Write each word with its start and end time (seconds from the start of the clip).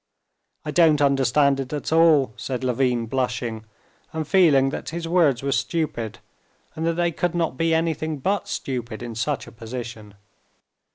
"I 0.65 0.71
don't 0.71 0.99
understand 0.99 1.59
it 1.59 1.71
at 1.73 1.91
all," 1.91 2.33
said 2.35 2.63
Levin, 2.63 3.05
blushing, 3.05 3.65
and 4.11 4.27
feeling 4.27 4.69
that 4.71 4.89
his 4.89 5.07
words 5.07 5.43
were 5.43 5.51
stupid, 5.51 6.17
and 6.75 6.87
that 6.87 6.93
they 6.95 7.11
could 7.11 7.35
not 7.35 7.55
be 7.55 7.71
anything 7.75 8.17
but 8.17 8.47
stupid 8.47 9.03
in 9.03 9.13
such 9.13 9.45
a 9.45 9.51
position. 9.51 10.15